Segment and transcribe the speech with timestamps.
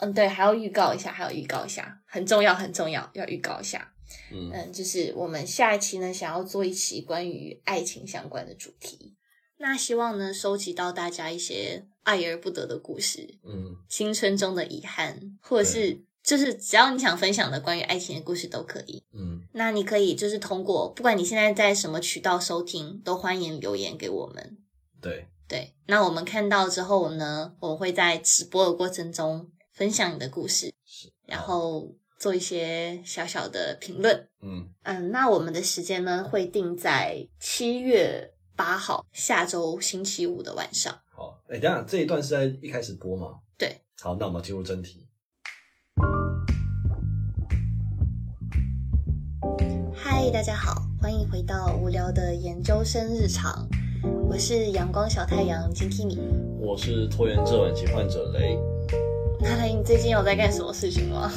[0.00, 3.92] 嗯，对，还要预告一下，还要预告一下，很重要，很重要，要预告一下。
[4.32, 9.16] 嗯嗯，就是我们下一期呢，想要做一期关于爱情相关的主题。
[9.58, 19.04] 那希望呢，收集到大家一些爱而不得的故事，嗯，青春中的遗憾，或者是就是只要你想分享的关于爱情的故事都可以。
[19.12, 24.58] 嗯，那你可以就是通过，不管你现在在什么渠道收听，都欢迎留言给我们。
[25.00, 31.88] 对，对，那我们看到之后呢，我们会在直播的过程中分享你的故事，是，然后
[32.18, 34.28] 做一些小小的评论。
[34.42, 40.94] 嗯，嗯，那我们的时间呢会定在七月八号，下周星期五的晚上。
[41.10, 43.38] 好，哎，等一下这一段是在一开始播吗？
[43.56, 45.06] 对，好，那我们进入正题。
[49.94, 53.66] 嗨，大家好，欢迎回到无聊的研究生日常，
[54.28, 56.18] 我是阳光小太阳金 Kimi。
[56.60, 58.58] 我是拖延症晚期患者雷，
[59.42, 61.32] 那雷，你最近有在干什么事情吗？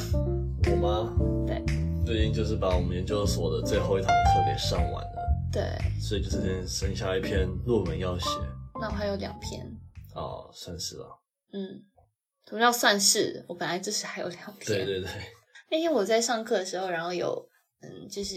[0.70, 1.46] 我吗？
[1.46, 1.64] 对，
[2.04, 5.62] 最近就是把我们研究所的最后一堂课给上完了，对，
[5.98, 8.26] 所以就是剩下一篇论文要写。
[8.78, 9.66] 那我还有两篇。
[10.14, 11.18] 哦，算是了。
[11.52, 11.82] 嗯，
[12.46, 13.42] 什么叫算是？
[13.48, 14.66] 我本来就是还有两篇。
[14.66, 15.10] 对对对，
[15.70, 17.48] 那天我在上课的时候，然后有
[17.80, 18.36] 嗯，就是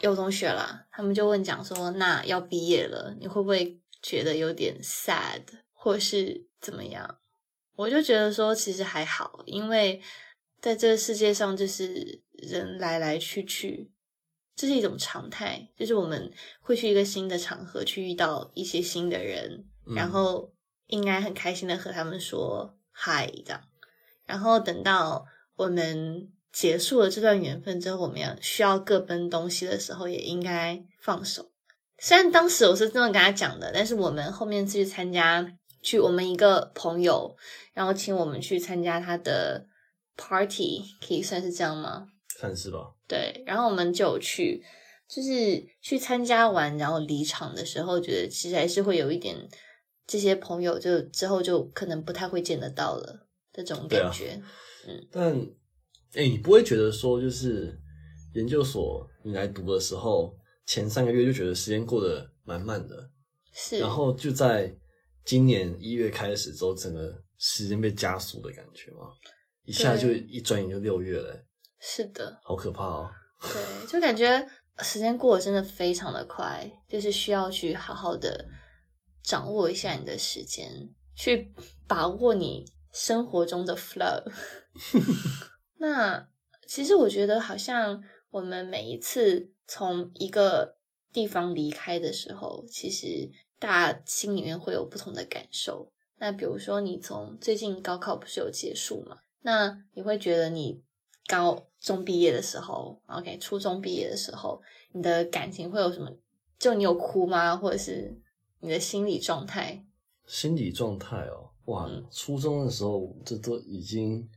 [0.00, 5.42] 有同学啦，他们就问讲说，那要毕业了，你会不会觉得有点 sad，
[5.74, 7.18] 或是怎么样？
[7.76, 10.00] 我就觉得说，其实还好，因为
[10.60, 13.90] 在这个世界上，就是人来来去去，
[14.54, 20.52] 这是一种常态，就是我们会去一个新的场合，去遇到一些新的人，嗯然后
[20.86, 23.60] 应该很开心的和他们说嗨，这样。
[24.24, 31.50] 然后等到我们结束了这段缘分之后，我们要需要各奔东西的时候，也应该放手。
[31.98, 35.46] 虽然当时我是这么跟他讲的，但是我们后面去参加，
[35.84, 37.36] 去我们一个朋友，
[37.74, 39.66] 然后请我们去参加他的
[40.16, 42.08] party，可以算是这样吗？
[42.40, 42.92] 算是吧。
[43.06, 44.64] 对，然后我们就去，
[45.06, 49.36] 就是去参加完，然后离场的时候，觉得其实还是会有一点，
[50.06, 54.40] 这些朋友就之后就可能不太会见得到了这种感觉。
[55.12, 55.38] 但，
[56.14, 57.78] 哎、你不会觉得说，就是
[58.34, 63.10] 研究所你来读的时候，前三个月就觉得时间过得蛮慢的，
[63.52, 64.74] 是，然后就在
[65.24, 69.08] 今年一月开始之后，整个时间被加速的感觉吗？
[69.64, 71.44] 一下就一转眼就六月了、
[71.80, 73.10] 是的，好可怕哦！
[73.40, 74.46] 对，就感觉
[74.80, 78.46] 时间过得真的非常的快，就是需要去好好的
[79.22, 80.70] 掌握一下你的时间，
[81.16, 81.50] 去
[81.88, 84.22] 把握你生活中的 flow。
[85.80, 86.28] 那
[86.66, 90.76] 其实我觉得，好像我们每一次从一个
[91.10, 93.30] 地方离开的时候，其实
[93.64, 95.90] 大家心里面会有不同的感受。
[96.18, 99.16] 那比如说，你从最近高考不是有结束嘛？
[99.40, 100.82] 那你会觉得你
[101.26, 104.60] 高中毕业的时候，OK，初中毕业的时候，
[104.92, 106.14] 你的感情会有什么？
[106.58, 107.56] 就你有哭吗？
[107.56, 108.14] 或者是
[108.60, 109.82] 你的心理状态？
[110.26, 114.28] 心理状态哦，哇，嗯初中的时候这都已经、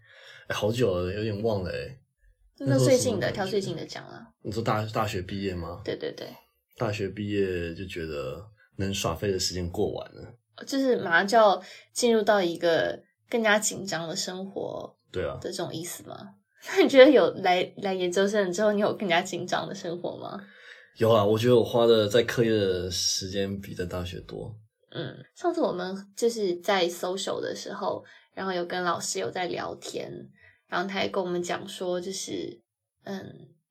[0.47, 1.99] 哎好久了，有点忘了哎。
[2.59, 4.25] 那最近的，挑最近的讲啊。
[4.41, 5.81] 你说大大学毕业吗？
[5.83, 6.29] 对对对，
[6.77, 10.33] 大学毕业就觉得能耍废的时间过完了。
[10.65, 11.61] 就是马上就要
[11.93, 12.99] 进入到一个
[13.29, 16.15] 更加紧张的生活对啊，的这种意思吗？
[16.75, 20.41] 那你觉得有来来研究生之后，你有更加紧张的生活吗？
[20.97, 24.51] 有啊，我觉得我花的在课业的时间比在大学多。
[24.89, 30.11] 嗯，上次我们就是在 social 的时候，然后有跟老师有在聊天，
[30.67, 32.59] 然后他也跟我们讲说，就是
[33.03, 33.23] 嗯，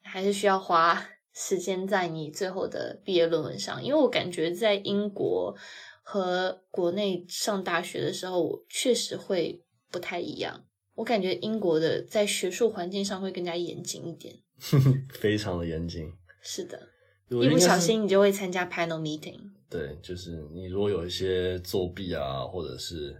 [0.02, 1.04] 还是需要花
[1.38, 5.54] 时间在你最后的毕业论文上，因为我感觉在英国
[6.02, 10.64] 和国内上大学的时候，我确实会不太一样。
[10.94, 14.34] 我感觉英国的在学术环境上会更加严谨一点。
[15.20, 16.10] 非常的严谨。
[16.40, 16.88] 是的，
[17.28, 19.38] 一不小心你就会参加 panel meeting。
[19.68, 23.14] 对，就是你如果有一些作弊啊，或者是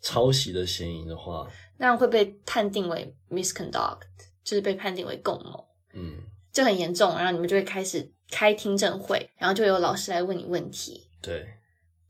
[0.00, 4.02] 抄袭的嫌疑的话，那样会被判定为 misconduct，
[4.44, 6.18] 就是被判定为共谋，嗯，
[6.52, 7.16] 这很严重。
[7.16, 11.46] 然后你们就会开始开听证会，然后就有老师来问你问题，对，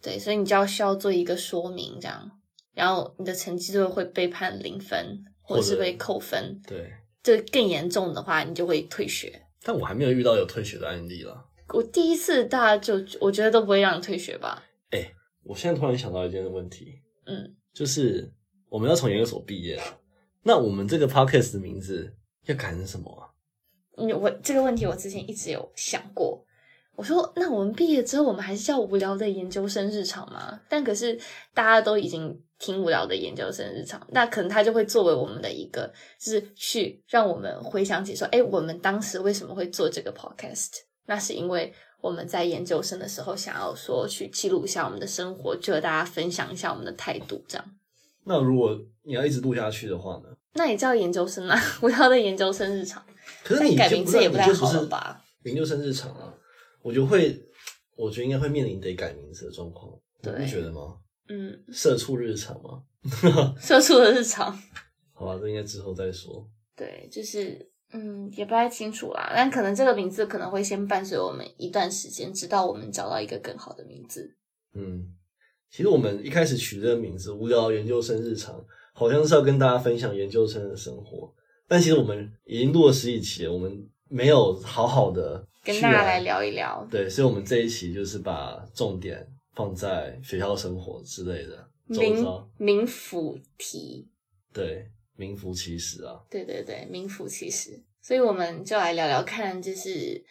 [0.03, 2.31] 对，所以你就要需要做一个说明，这样，
[2.75, 6.61] 然后你的成绩就会被判零分，或者是被扣分。
[6.67, 6.93] 对。
[7.25, 9.47] 这更严重的话，你就会退学。
[9.63, 11.47] 但我还没有遇到有退学的案例了。
[11.69, 14.61] 我第一次大家就我觉得都不会让你退学吧？
[14.91, 15.09] 哎
[15.45, 18.29] 我现在突然想到一件问题，嗯，就是
[18.69, 20.01] 我们要从研究所毕业了，
[20.43, 22.13] 那我们这个 podcast 的名字
[22.47, 23.31] 要改成什么啊？
[23.97, 26.45] 嗯我这个问题我之前一直有想过。
[26.95, 30.61] 我说，那我们毕业之后，我们还是叫无聊的研究生日常吗？
[30.69, 31.19] 但可是
[31.55, 35.91] 大家都已经听无聊的研究生日常，那可能它就会作为我们的一个，
[36.21, 40.69] 就是去让我们回想起说，哎，我们当时为什么会做这个 podcast？
[41.07, 41.73] 那是因为
[42.03, 47.65] 我们在研究生的时候想要说去记录一下我们的生活，就和大家分享一下我们的态度，这样。
[48.25, 50.29] 那如果你要一直录下去的话呢？
[50.55, 53.05] 那也叫研究生啊， 无聊的研究生日常。
[53.45, 55.23] 可是你改名字也不太好是了吧？
[55.45, 56.33] 研究生日常啊，
[56.83, 57.41] 我就会，
[57.97, 60.99] 我觉得应该会面临得改名字的状况，你不觉得吗？
[61.29, 62.83] 嗯，社畜日常吗？
[63.59, 64.57] 社畜的日常。
[65.15, 66.49] 好吧，这应该之后再说。
[66.77, 74.37] 对，就是嗯，也不太清楚啦，但可能这个名字可能会先伴随我们一段时间，直到我们找到一个更好的名字。
[74.75, 75.07] 嗯，
[75.71, 81.33] 其实我们一开始取这个名字“无聊研究生日常”，好像是要跟大家分享研究生的生活。
[81.69, 86.87] 但其实我们已经录了十几期了，我们没有好好的跟大家来聊一聊。
[86.91, 92.27] 对，所以，我们这一期就是把重点放在学校生活之类的，名
[92.59, 94.07] 名副题。
[94.53, 94.87] 对，
[95.17, 96.21] 名副其实啊。
[96.29, 97.83] 对对对，名副其实。
[98.03, 100.23] 所以我们就来聊聊看，就是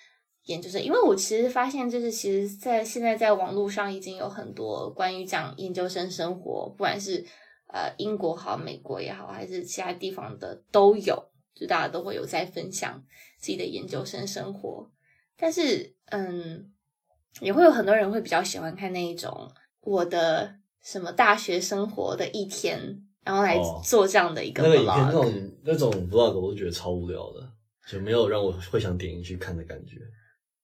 [0.45, 7.25] 研究生，因为我其实发现，就是其实，在现在在网络上已经有很多关于讲研究生生活，不管是
[7.71, 11.31] 呃英国好、美国也好，还是其他地方的都有。
[11.53, 13.03] 就大家都会有在分享
[13.37, 14.89] 自己的研究生生活，
[15.37, 16.71] 但是嗯，
[17.41, 19.51] 也会有很多人会比较喜欢看那一种
[19.81, 24.85] 我的什么大学生活的一天，然后来做这样的一个 vlog。
[24.85, 27.51] 那种那种 vlog 我都觉得超无聊的，
[27.87, 29.97] 就没有让我会想点进去看的感觉。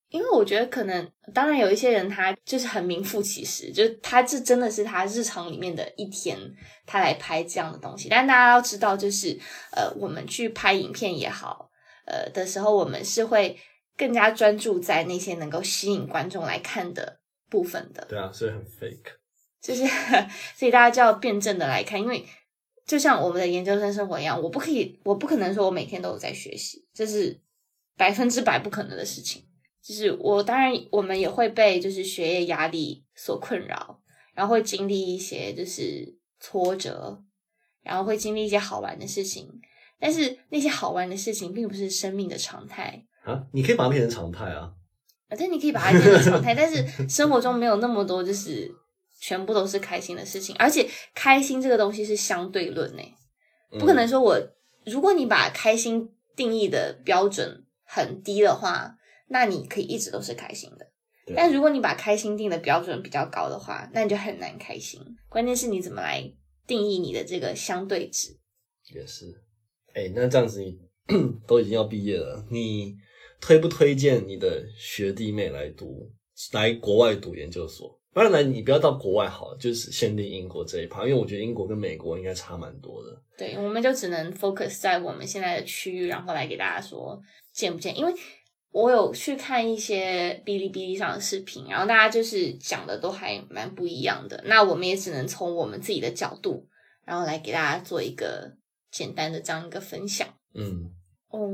[0.10, 6.38] 因为我觉得可能，当然有一些人他就是很名副其实，就是他这真的是他日常里面的一天，
[6.86, 8.08] 他来拍这样的东西。
[8.08, 9.38] 但大家要知道，就是
[9.72, 11.70] 呃，我们去拍影片也好，
[12.06, 13.60] 呃的时候，我们是会
[13.98, 17.20] 更加专注在那些能够吸引观众来看的
[17.50, 18.06] 部分的。
[18.08, 19.12] 对啊，所以很 fake，
[19.62, 19.86] 就是
[20.56, 22.26] 所以大家就要辩证的来看，因为
[22.86, 27.42] 就像我们的研究生生活一样，我不可以，我不可能说我每天都有在学习，这是
[27.98, 29.44] 百分之百不可能的事情。
[29.88, 34.02] 就是我当然，我们也会被就是学业压力所困扰，
[34.34, 37.24] 然后会经历一些就是挫折，
[37.84, 39.50] 然后会经历一些好玩的事情。
[39.98, 43.42] 但是那些好玩的事情并不是生命的常态啊！
[43.54, 44.74] 你可以把它变成常态啊！
[45.30, 48.70] 啊，对，你可以把它变成常态，但是生活中没有那么多就是
[49.22, 50.86] 全部都是开心的事情，而且
[51.16, 53.02] 开心这个东西是相对论呢，
[53.80, 54.38] 不可能说我
[54.86, 58.97] 如果你把开心定义的标准很低的话。
[59.30, 60.88] 那你可以一直都是开心的，
[61.36, 65.02] 但如果你把开心定的标准比较高的话，那你就很难开心。
[65.28, 66.24] 关键是你怎么来
[66.66, 68.38] 定义你的这个相对值。
[68.94, 69.26] 也是，
[69.94, 70.80] 哎，那这样子你
[71.46, 72.96] 都已经要毕业了，你
[73.42, 76.10] 推不推荐你的学弟妹来读
[76.54, 78.00] 来国外读研究所？
[78.14, 83.22] 当然，来你不要到国外好了，就是限定英国这一趴，因为我觉得英国跟美国应该差蛮多的。
[83.38, 87.22] 对，我们就只能 focus 在我们现在的区域，然后来给大家说
[87.52, 88.14] 见不见，因为。
[88.72, 94.44] 我有去看一些哔哩哔哩上的视频，然后大家就是讲的都还蛮不一样的。
[94.46, 96.68] 那我们也只能从我们自己的角度，
[97.04, 98.56] 然后来给大家做一个
[98.92, 100.28] 简单的这样一个分享。
[100.54, 100.92] 嗯，
[101.30, 101.50] 哦，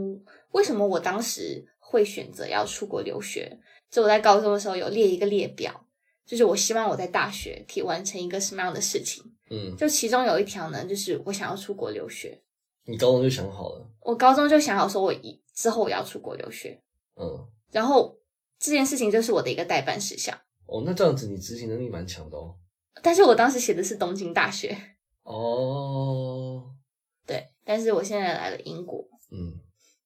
[0.51, 3.57] 为什么我当时会选择要出国留学？
[3.89, 5.86] 就我在高中的时候有列一个列表，
[6.25, 9.24] 就是我希望我在大学可以完成一个什么样的事情。
[9.50, 12.42] 嗯，就其中有一条呢，就是我想要出国留学。
[12.86, 13.88] 你高中就想好了？
[14.01, 16.82] 我高中就想好说，我一之后我要出国留学。
[17.15, 18.17] 嗯，然后
[18.60, 20.38] 这件事情就是我的一个代办事项。
[20.65, 22.55] 哦，那这样子你执行能力蛮强的哦。
[23.01, 24.77] 但是我当时写的是东京大学。
[25.24, 26.63] 哦，
[27.27, 29.08] 对，但是我现在来了英国。
[29.32, 29.60] 嗯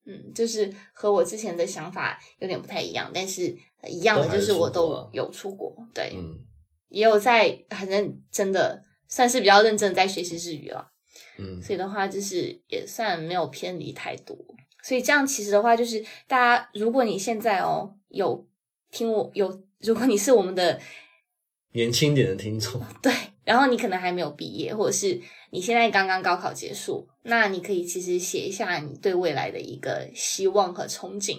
[0.10, 3.54] 嗯，就是和我之前的想法有点不太一样，但是
[3.88, 6.40] 一样的就是我都有出国，对，嗯，
[6.88, 10.94] 也有在反正真的，算是比较认真在学习日语了。
[11.38, 14.38] 嗯，所以的话就是也算没有偏离太多。
[14.88, 18.48] 所以这样其实的话，就是大家，如果你现在哦有
[18.90, 20.80] 听我有，如果你是我们的
[21.74, 23.12] 年轻点的听众， 对，
[23.44, 31.38] 然后你可能还没有毕业，或者是你现在刚刚高考结束，那你可以其实写一下你对未来的一个希望和憧憬。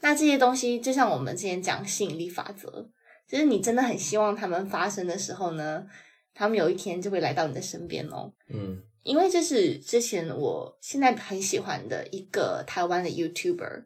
[0.00, 2.88] 那这些东西就像我们之前讲吸引力法则，
[3.28, 5.84] 就是你真的很希望他们发生的时候呢，
[6.32, 8.32] 他们有一天就会来到你的身边哦。
[8.48, 8.82] 嗯。
[9.02, 13.84] 因为这是之前我现在很喜欢的一个台湾的 YouTuber，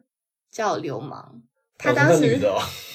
[0.51, 1.41] 叫流氓。
[1.77, 2.39] 他当时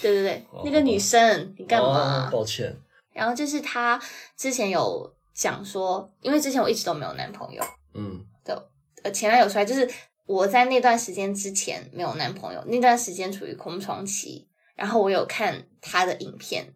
[0.02, 2.30] 对对对， 那个女生，你干嘛？
[2.30, 2.76] 抱歉。
[3.12, 4.00] 然后就是他
[4.36, 7.62] 之前有讲说，因为之前我一直都没有男朋友，
[7.94, 8.70] 嗯，的
[9.02, 9.90] 呃前男友出来，就是
[10.26, 14.48] 我在那段时间之前没有男朋友，那段时间处于空窗期。
[14.76, 16.72] 然后我有看他的影片，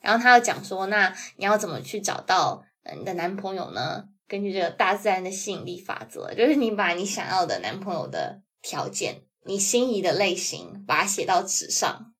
[0.00, 2.64] 然后他有讲说，那你要怎么去找到？
[2.84, 12.14] 呃你的男朋友呢，根据这个大自然的吸引力法则，就是你把你想要的男朋友的条件、你心仪的类型，把它写到纸上，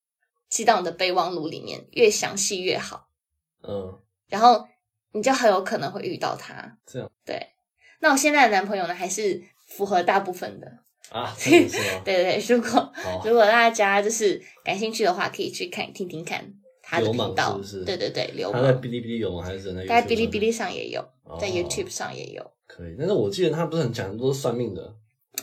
[0.50, 3.08] 记到你的备忘录里面，越详细越好。
[3.62, 4.68] 嗯，然后
[5.12, 6.76] 你就很有可能会遇到他。
[6.84, 7.54] 这样对，
[8.00, 10.66] 那我现在的男朋友呢，还是符合大部分的。
[11.08, 11.34] 啊？
[11.42, 11.66] 对
[12.04, 12.92] 对对，如果，
[13.24, 16.52] 如果大家就是感兴趣的话，可以去看听听看
[16.92, 17.52] 他的流氓频道。
[17.54, 19.42] 是不是对对对，流他在氓，哔哩哔哩有吗？
[19.42, 21.00] 还是在在哔哩哔哩上也有，
[21.40, 22.94] 在哦 YouTube 上也有，可以？
[22.98, 24.94] 但是我记得他不是很讲都是算命的，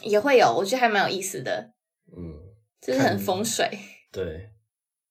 [0.03, 1.71] 也会有，我觉得还蛮有意思的，
[2.15, 2.33] 嗯，
[2.79, 3.67] 就是很看风水。
[4.11, 4.49] 对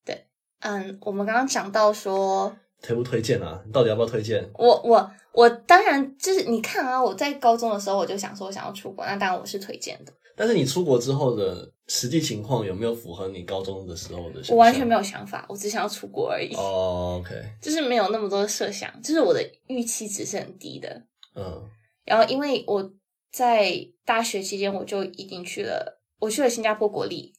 [0.05, 0.25] 对，
[0.61, 3.61] 嗯，我们刚刚讲到说，推不推荐啊？
[3.65, 4.49] 你到底要不要推荐？
[4.55, 14.41] 我我我当然就是你看啊，我在高中的时候我就想说我想要出国，那当然我是推荐的，但是你出国之后的实际情况有没有符合你高中的时候的？
[14.49, 21.03] 我完全没有想法，我只想要出国而已，哦，OK，就是没有那么多设想，就是我的预期值是很低的。
[21.35, 21.69] 嗯
[22.05, 22.91] 然后因为我
[23.31, 23.71] 在
[24.03, 27.33] 大学期间我就已经去了，我去了新加坡国立，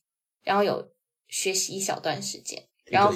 [0.45, 0.92] 然后有
[1.28, 3.12] 学习一小段时间，然后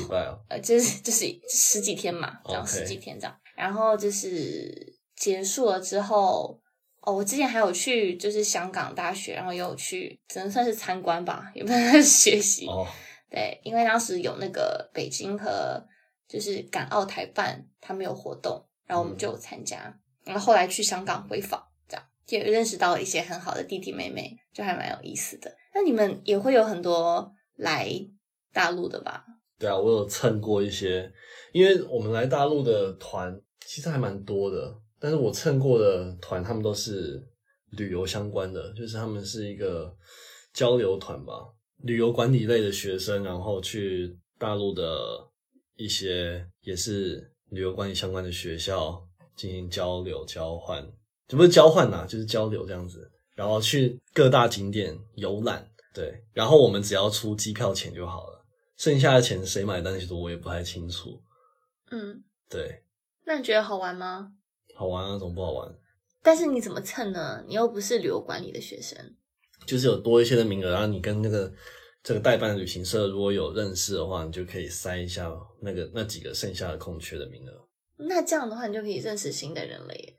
[0.49, 3.37] 呃，就是 就是十几天嘛，这样十几天这样。
[3.57, 6.61] 然后就是结束了之后，
[7.07, 12.67] 哦，我之前还有去就是香港大学，然后也有去，只能算是参观吧，也不能算是学习。
[12.67, 12.87] 哦，
[13.31, 15.87] 对，因为当时有那个北京和
[16.27, 19.95] 就是港澳台办他们有活动，然后我们就有参加。
[20.25, 25.55] 然后后来去香港回访，这样也认识到了一些很好的弟弟妹妹，就还蛮有意思的。
[25.75, 27.87] 那你们也会有很多来
[28.51, 29.27] 大陆的吧？
[29.59, 31.13] 对啊，我有蹭过一些，
[31.53, 37.23] 因为我们来大陆的团其实还蛮多的，但是我蹭过的团，他们都是
[37.73, 39.95] 旅游相关的，就是他们是一个
[40.55, 41.47] 交流团吧，
[41.83, 45.21] 旅游管理类的学生，然后去大陆的
[45.77, 49.07] 一些也是旅游管理相关的学校
[49.37, 50.83] 进行交流交换，
[51.29, 58.43] 这不是交换呐、就是交流这样子，然后去各大景点游览，对，然后我们只要出机票钱就好了。
[58.79, 61.23] 剩下的钱谁买单，其实我也不太清楚。
[61.91, 62.83] 嗯，对，
[63.27, 64.33] 那你觉得好玩吗？
[64.75, 65.75] 好玩啊，怎么不好玩？
[66.23, 67.45] 但是你怎么蹭呢？
[67.47, 68.99] 你又不是旅游管理的学生。
[69.67, 71.53] 就是有多一些的名额，然后你跟那个
[72.03, 77.69] 这个代办的旅行社如果有认识的话，你就可以塞一下那个那几个剩下的空缺的名额。
[77.97, 80.19] 那这样的话，你就可以认识新的人了耶。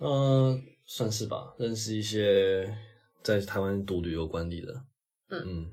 [0.00, 2.72] 嗯、算是吧，认识一些
[3.22, 4.72] 在台湾读旅游管理的，
[5.30, 5.72] 嗯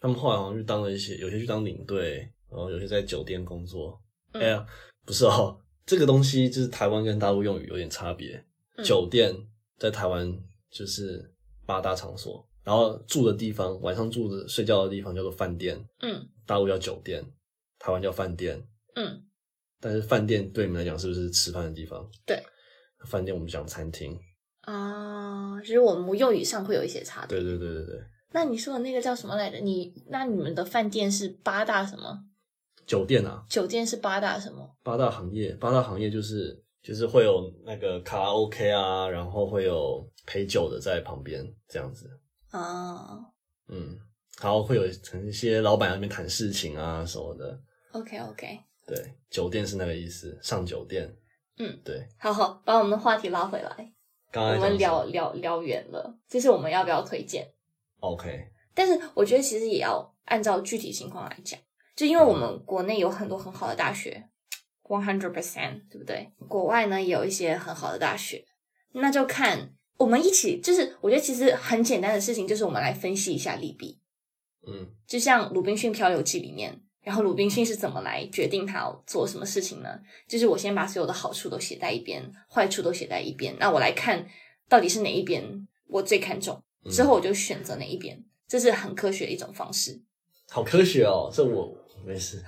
[0.00, 2.18] 他们后来好像去当了一些，有些去当领队，
[2.50, 3.98] 然后有些在酒店工作。
[4.32, 4.66] 嗯哎呀，
[5.06, 8.36] 不是哦，这个东西就是台湾跟大陆用语有点差别。
[8.76, 9.32] 嗯酒店
[9.78, 10.36] 在台湾
[10.68, 11.32] 就是
[11.64, 17.24] 八大场所，然后住的地方，晚上住的睡觉的地方叫做饭店，嗯大陆叫酒店，
[17.78, 18.60] 台湾叫饭店。
[18.96, 19.22] 嗯，
[19.80, 22.04] 但是饭店对你们来讲是不是吃饭的地方？
[22.26, 22.42] 对，
[23.06, 24.18] 饭店我们讲餐厅。
[24.62, 27.38] 啊，就是我们用语上会有一些差别。
[27.38, 28.00] 对对对对对，
[28.32, 29.58] 那你说的那个叫什么来着？
[29.58, 32.24] 你那你们的饭店是八大什么？
[32.86, 34.76] 酒店啊，酒店是八大什么？
[34.82, 42.10] 八大行业，八大行业就是就是会有那个卡拉 OK 啊，然后会有陪酒的在旁边这样子，
[42.50, 43.20] 啊。
[43.68, 43.98] 嗯，
[44.42, 47.58] 然后会有一些老板在那边谈事情啊什么的
[47.92, 51.10] ，，OK OK，对，酒店是那个意思，上酒店，
[51.58, 53.92] 嗯，对，好好把我们的话题拉回来，
[54.30, 57.50] 刚才我们聊聊聊远了，就是我们要不要推荐
[58.00, 61.58] ？OK，但是我觉得其实也要按照具体情况来讲，
[61.96, 64.28] 就因为我们国内有很多很好的大学
[64.82, 66.32] ，one hundred percent，对不对？
[66.48, 68.44] 国外呢也有一些很好的大学，
[68.92, 74.00] 那就看我们一起，就是我觉得其实很简单的事情，就是我们来分析一下利弊。
[74.66, 80.00] 嗯就像《鲁滨逊漂流记》里面，然后鲁滨逊是怎么来决定他要做什么事情呢？
[80.26, 84.26] 就是我先把所有的好处都写在一边，坏处都写在一边，那我来看
[84.68, 90.00] 到底是哪一边我最看重，嗯之后我就选择哪一边，这是很科学的一种方式，
[90.48, 92.42] 好科学哦，这我没事，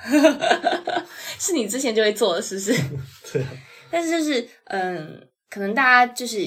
[1.39, 2.73] 是你之前就会做的，是不是？
[3.33, 3.49] 对啊，
[3.91, 6.39] 但是就是嗯，可能大家就是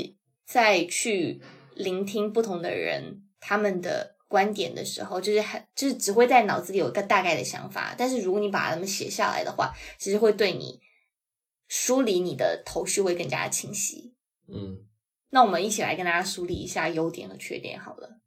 [0.46, 1.42] 在去
[1.76, 10.80] 聆听不同的人他们的观点的时候，就是很就是只会在脑子里有一个大概的想法，但是如果你把它们写下来的话，其实会对你
[11.68, 14.14] 梳理你的头绪会更加的清晰。
[14.48, 14.86] 嗯。
[15.32, 18.20] 那我们一起来跟大家梳理一下优点和缺点好了。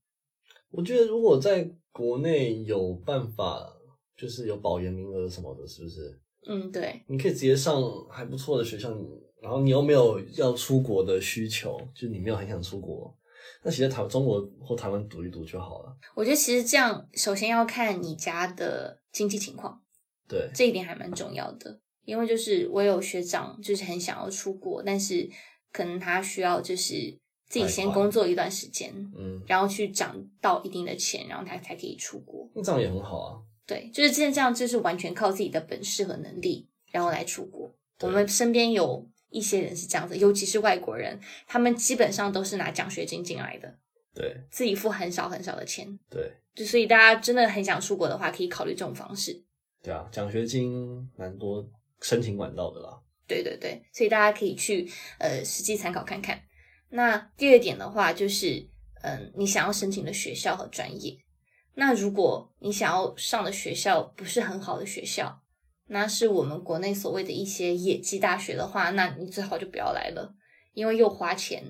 [0.70, 3.68] 我觉得如果在国内有办法，
[4.22, 6.20] 就是有保研名额什么的，是不是？
[6.46, 8.88] 嗯，对，你可以直接上还不错的学校，
[9.40, 13.12] 然后你又没有要出国的需求，就是你没有很想出国，
[13.64, 15.96] 那其实台中国或台湾读一读就好了。
[16.14, 19.82] 我觉得其实这样，首先要看你家的经济情况，
[20.28, 21.80] 对，这一点还蛮重要的。
[22.04, 25.28] 因为就是我有学长就是很想要出国，但是
[25.72, 26.94] 可能他需要就是
[27.48, 32.50] 自己先工作一段时间，嗯，然后去涨到一定的钱，然后他才可以出国。
[32.56, 33.38] 那这样也很好啊。
[33.72, 37.74] 对，就是现在这样，就是完全靠自己的本事和能力，然后来出国。
[38.00, 43.78] 我们身边有一些人是这样子，尤其是外国人，他们基本上都是拿奖学金进来的，
[44.14, 45.98] 对自己付很少很少的钱。
[46.10, 49.42] 对就所以大家真的很想出国的话，可以考虑这种方式。
[49.82, 51.66] 对啊，奖学金蛮多
[52.00, 53.00] 申请管道的啦。
[53.26, 56.42] 对对对，所以大家可以去呃实际参考看看。
[56.90, 58.68] 那第二点的话，就是
[59.02, 61.16] 嗯，你想要申请的学校和专业。
[61.74, 65.40] 那如果你想要上的学校不是很好的学校，
[65.88, 70.34] 那是我们国内所谓的一些野鸡大学的话，那你最好就不要来了，
[70.74, 71.64] 因为又花钱，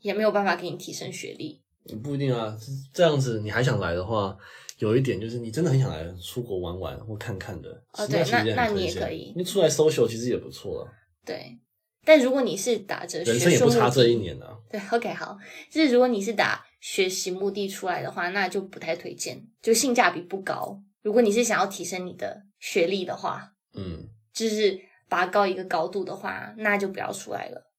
[0.00, 1.62] 也没有办法给你提升学历。
[1.84, 2.56] 你不一定啊，
[2.92, 4.34] 这样子你还想来的话，
[4.78, 7.70] 有一点就是你真的很想来出国玩玩或看看的。
[7.92, 10.90] 哦对那那你也可以因为出来 social 其实也不错啊，
[11.26, 11.58] 对，
[12.02, 14.56] 但如果你是打着人生也不差这一年啊。
[14.70, 15.36] 对，OK，好，
[15.70, 20.78] 就是如果你是打学习目的出来的话，那就不太推荐，就性价比不高。
[21.00, 27.72] 如果你是想要提升你的学历的话，嗯，就是拔高一个高度的话，那就不要出来了。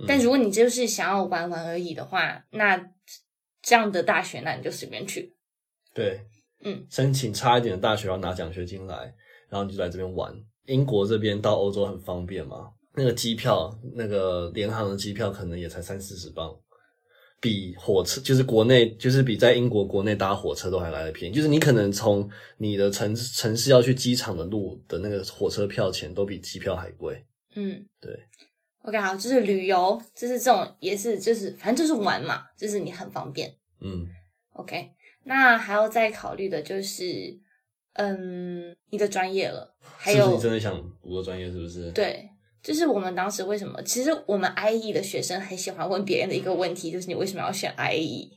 [0.00, 2.90] 嗯但如果你就是想要玩玩而已的话，那
[3.62, 5.32] 这样的大学，那你就随便去。
[5.94, 6.20] 对，
[6.64, 8.96] 嗯，申请差一点的大学要拿奖学金来，
[9.48, 10.34] 然后你就来这边玩。
[10.64, 16.52] 英国这边到欧洲很方便嘛，那个机票，那个联航的机票可能也才三四十磅，
[17.44, 21.34] 比火车就是国内就是比在英国国内搭火车都还来的便宜。
[21.34, 27.22] 就是你可能从你的城城市要去机场的路的那个火车票钱都比机票还贵。
[27.54, 28.18] 嗯，对。
[28.80, 33.54] OK，好，就是旅游，就是这种也是就是反正就是玩嘛，就是你很方便。
[33.82, 34.06] 嗯
[34.54, 34.90] ，OK，
[35.24, 37.38] 那还要再考虑的就是，
[37.92, 41.50] 嗯，你的专业了，还有你真的想读个专业？
[41.50, 42.26] 是不是？，对，
[42.64, 43.80] 就是我们当时为什么？
[43.82, 48.30] 其实我们 IE 的学生很喜欢问别人的一个问题，就是你为什么要选 IE？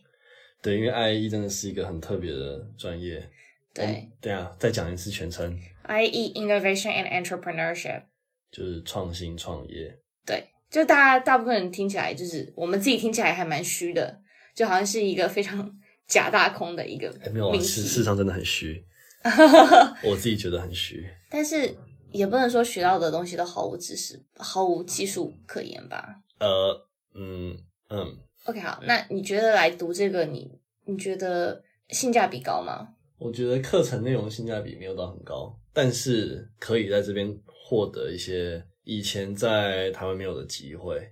[0.62, 3.27] 对，因为 IE 真的是一个很特别的专业。
[3.74, 8.03] 对嗯，对啊，再讲一次全称，，IE Innovation and Entrepreneurship。
[8.51, 9.98] 就是创新创业。
[10.25, 14.20] 对，就大家大部分人听起来，就是我们自己听起来还蛮虚的，
[14.55, 15.72] 就好像是一个非常
[16.07, 18.03] 假大空的一个哎，没有事实。
[18.03, 18.83] 上真的很虚，
[20.03, 21.07] 我自己觉得很虚。
[21.29, 21.74] 但是
[22.11, 26.22] 也不能说学到的东西都毫无知识、毫无技术可言吧。
[26.39, 27.57] 呃，嗯
[27.89, 32.89] 嗯，OK，好，那你觉得来读这个你，你觉得性价比高吗？
[33.17, 41.11] 我觉得课程内容性价比没有到很高，但是可以在这边获得一些以前在台湾没有的机会，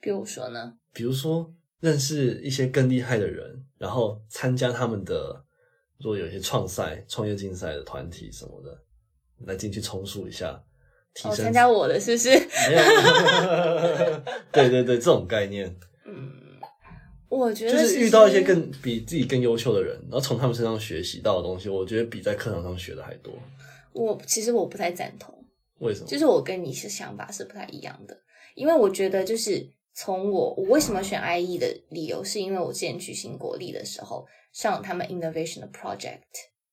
[0.00, 0.74] 比如说呢？
[0.92, 5.42] 比如说认识一些更厉害的人，然后参加他们的，
[5.98, 8.78] 如果有一些创赛、创业竞赛的团体什么的，
[9.46, 10.62] 来进去充数一下，
[11.14, 11.44] 提哦，升。
[11.44, 12.30] 参加我的是不是？
[12.68, 14.22] 没有，
[14.52, 15.74] 对对对，这种概念
[16.04, 16.30] 嗯，
[17.28, 23.32] 我觉得就是遇到一些更比自己更优秀的人，然后从他们身上学习到的东西，我觉得比在课堂上学的还多。
[23.92, 25.34] 我其实我不太赞同，
[25.78, 26.06] 为什么？
[26.06, 28.16] 就是我跟你是想法是不太一样的，
[28.54, 36.20] 因为我觉得就是从我我为什么选 IE 的理由，是因为我之前举行国立的时候上他们 innovation 的 project，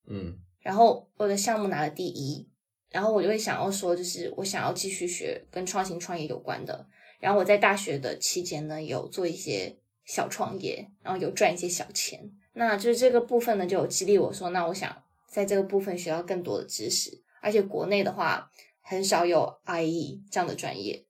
[0.08, 2.48] 嗯然后我的项目拿了第一，
[2.96, 6.88] 然后我就会想要说，就是我想要继续学跟创新创业有关的。
[7.20, 12.32] 然后我在大学的期间呢，有做一些小创业，然后有赚一些小钱。
[12.54, 17.22] 那就是这个部分呢，就有激励我说，那我想在这个部分学到更多的知识。
[17.42, 21.06] 而且国内的话，很少有 IE 这样的专业。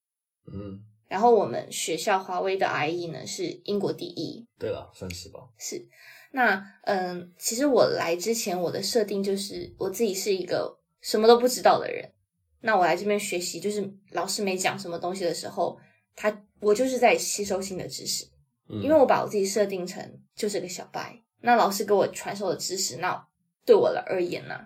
[0.52, 5.40] 嗯，然后我们学校华为的 IE 呢是英国第一，对了，算是吧。
[5.60, 5.88] 是，
[6.32, 12.12] 那嗯，其实我来之前，我的设定就是我自己是一个什么都不知道的人。
[12.62, 15.80] 那我来这边学习，就是老师没讲什么东西的时候，
[16.16, 18.26] 他我就是在吸收新的知识，
[18.68, 21.22] 嗯，因为我把我自己设定成就是个小白。
[21.42, 23.28] 那老师给我传授的知识，那
[23.64, 24.66] 对我而言呢、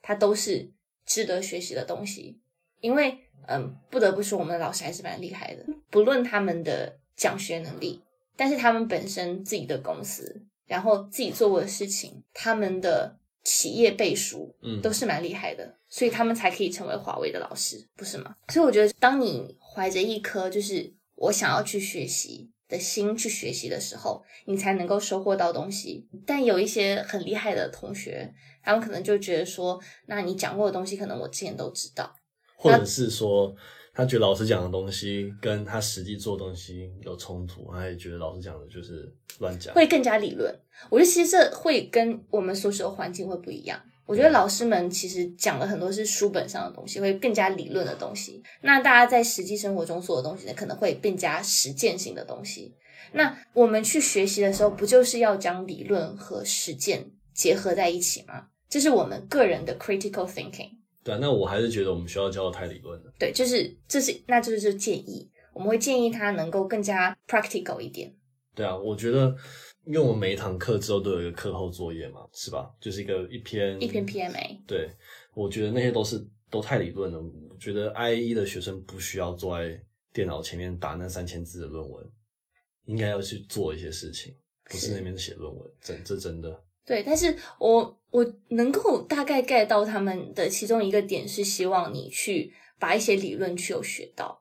[0.00, 0.72] 它都是
[1.04, 2.40] 值得学习的东西。
[2.80, 8.02] 因为嗯，不得不说，我们的老师还是蛮厉害的，不论他们的讲学能力，
[8.36, 18.34] 但是他们本身自己的公司，然后自己做过的事情，他们的企业背书，嗯都是蛮厉害的，所以他们才可以成为华为的老师，不是吗？
[18.48, 26.08] 所以我觉得，当你怀着一颗就是我想要去学习的心去学习的时候，你才能够收获到东西。
[26.26, 32.14] 但有一些很厉害的同学，他们可能就觉得说，那你讲过的东西，可能我之前都知道。
[32.56, 33.54] 或者是说，
[33.94, 39.72] 他觉得老师讲的东西跟他实际做的东西有冲突，他也觉得老师讲的就是乱讲。
[39.74, 40.52] 会更加理论。
[40.90, 43.80] 我觉得其实这会跟我们所处的环境会不一样。
[44.06, 48.42] 我觉得老师们其实讲了很多是书本上的东西，会更加理论的东西。
[48.60, 52.74] 那大家在实际生活中做的东西呢，可能会更加实践性的东西。
[53.12, 58.48] 那我们去学习的时候，不就是要将理论和实践结合在一起吗？
[58.68, 60.70] 这是我们个人的 critical thinking。
[61.04, 63.12] 对啊，那我还是觉得我们学校教的太理论了。
[63.18, 68.12] 对，就是这是那就是建议，我们会建议他能够更加 practical 一点。
[68.54, 69.36] 对啊，我觉得，
[69.84, 72.70] 因为我们每一堂课之后都有一个课后作业嘛，是吧？
[72.80, 74.60] 就是一个一篇一篇 PMA。
[74.66, 74.88] 对，
[75.34, 77.20] 我觉得那些都是都太理论了。
[77.50, 79.78] 我觉得 IE 的学生不需要坐在
[80.12, 82.04] 电脑前面打那三千字的论文，
[82.86, 84.34] 应该要去做一些事情，
[84.70, 85.70] 不是是那边写论文。
[85.80, 94.40] 真这真的，对，但是我我能够大概 get 到他们的其中一个点是希望你去把一些理论去有学到，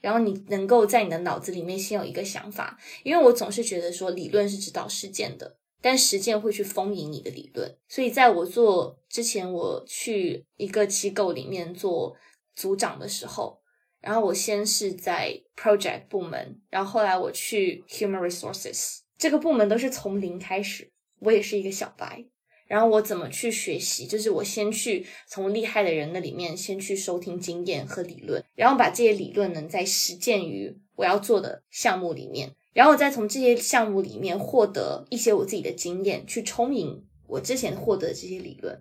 [0.00, 12.16] 然后你能够在你的脑子里面先有一个想法，因为我总是觉得说理论是指导实践的，但实践会去丰盈你的理论，所以在我做之前，我去一个机构里面做
[12.56, 13.62] 组长的时候。
[14.00, 22.24] 然后我先是在 project 部门，然后后来我去 human resources 这个部门都是从零开始，我也是一个小白。
[22.66, 24.06] 然后我怎么去学习？
[24.06, 38.80] 就是我先去从厉害的人那里面先去收听经验和理论，然后把这些理论能再实践于我要做的项目里面，然后再从这些项目里面获得一些我自己的经验，去充盈我之前获得的这些理论。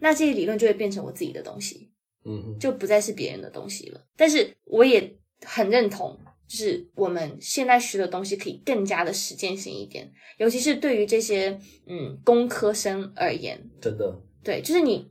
[0.00, 1.90] 那这些理论就会变成我自己的东西。
[2.24, 4.00] 嗯，就不再是别人的东西了。
[4.16, 6.16] 但是我也很认同，
[6.52, 15.10] 就是我们现在学的东西可以更加的实践性一点，尤其是对于这些嗯工科生而言，真的，对，就是你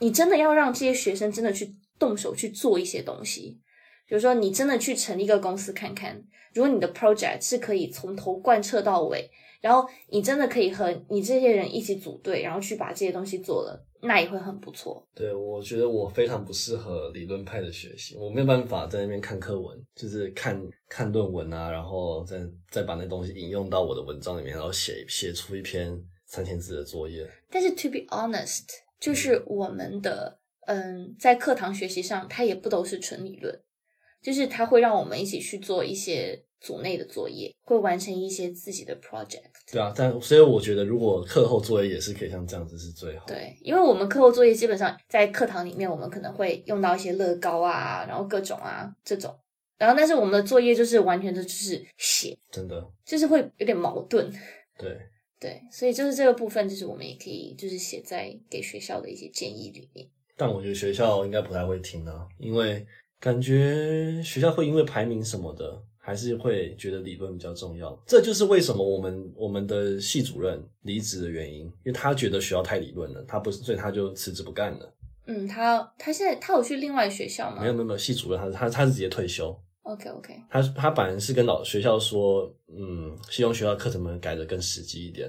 [0.00, 3.60] 你真的要让这些学生真的去动手去做一些东西。
[4.08, 6.20] 比如说，你真的去成立一个公司看看，
[6.52, 9.30] 如果你的 project 是可以从头贯彻到尾，
[9.66, 15.04] 然后你真的可以和你这些人一起组队，然后去把这些东西做了，那也会很不错。
[15.12, 20.56] 对我觉得我非常不适合理论派的学习，我没有办法在那边看课文，就是看
[20.88, 22.38] 看论文啊，然后再
[22.70, 27.28] 再把那东西引用到我的文章里面，然后写写出一篇三千字的作业。
[27.50, 28.62] 但是 to be honest，
[29.00, 33.60] 就是我们的嗯，在课堂学习上，它也不都是纯理论，
[34.22, 39.42] 就是它会让我们一起去做一些组内的作业，会完成一些自己的 project。
[39.70, 49.34] 对啊，但所以我觉得如果课后作业也是可以像这样子是最好。，对，因为我们课后作业基本上在课堂里面，我们可能会用到一些乐高啊，然后各种啊这种，
[49.78, 54.30] 然后但是我们的作业就是完全的就是写，真的，就是会有点矛盾。
[54.78, 54.96] 对，
[55.40, 60.06] 对，所以就是这个部分，就是我们也可以就是写在给学校的一些建议里面。
[60.36, 62.86] 但我觉得学校应该不太会听啊，因为
[63.18, 68.00] 感觉学校会因为排名什么的，还是会觉得理论比较重要。
[68.06, 74.94] 这就是为什么我们我们的系主任离职的原因，因为他觉得学校太理论了，他不是，所以他就辞职不干了。
[75.26, 77.60] 嗯，他他现在他有去另外学校吗？
[77.60, 79.52] 没有没有没有，系主任他他他是直接退休。
[79.82, 85.28] OK OK，他他本来是跟老学校说，嗯，希望学校课程能改的更实际一点，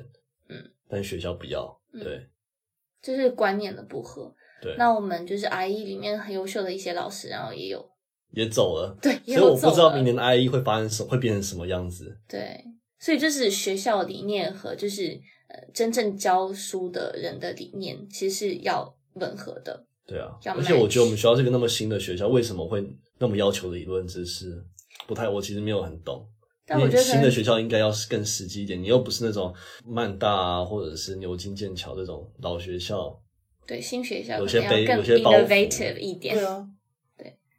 [0.50, 0.56] 嗯，
[0.88, 2.28] 但学校不要，嗯对
[3.02, 4.32] 就是观念的不合。
[4.62, 7.84] 对，那我们就是 IE 里面很优秀的一些老师，然后也有
[8.32, 12.18] 也走了，对，所以我不知道明年的 IE 会发生什会变成什么样子。
[12.28, 12.64] 对，
[13.00, 19.86] 所以就是学校理念和就是呃真正教书的人的理念，其实是要吻合的。
[20.06, 22.86] 对啊，而且我觉得我们学校是个那么新的学校，为什么会
[23.20, 24.64] 那么要求理论知识？
[25.06, 26.26] 不太，我其实没有很懂。
[26.66, 29.54] 但我觉得新的学校应该要是更实际一点，你又不是那种
[29.86, 33.18] 曼大啊，或者是牛津、剑桥这种老学校。
[33.66, 36.36] 对新学校有些背能要更有些包袱 innovative 一点。
[36.36, 36.68] 对啊，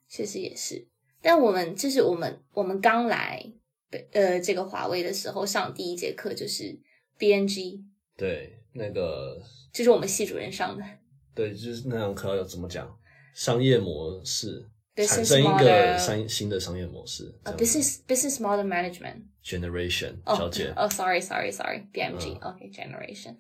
[0.09, 0.87] 确实也是。
[1.21, 3.45] 但我们就是我们我们刚来
[3.91, 6.79] 北呃这个华为的时候上第一节课就是
[7.19, 7.83] BNG，
[8.17, 9.41] 对，那个
[9.73, 10.85] 就是我们系主任上的。
[11.35, 12.89] 对，就是那堂课要怎么讲？
[13.35, 14.69] 商业模式
[15.07, 17.33] 产生一个商新的商业模式。
[17.57, 19.23] ，business business model management。
[19.45, 23.37] generation 哦小姐，哦，sorry sorry sorry，BMG、嗯 OK generation。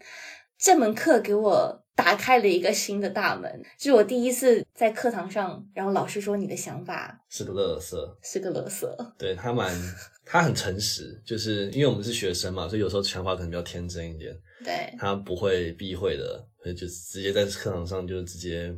[0.58, 8.18] 这门课给我打开了一个新的大门，就是我第一次在课堂上，然后老师说你的想法是个乐色。
[8.22, 8.96] 是个乐色。
[9.16, 9.72] 对他蛮，
[10.26, 14.36] 他很诚实，就是因为我们是学生嘛，所以有时候想法可能比较天真一点。
[14.64, 18.76] 对他不会避讳的，所以就直接在课堂上就直接